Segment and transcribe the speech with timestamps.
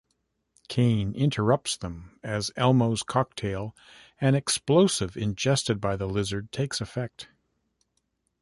[0.67, 3.75] Kane interrupts them as Elmo's cocktail,
[4.19, 7.29] an explosive ingested by the Lizard, takes effect.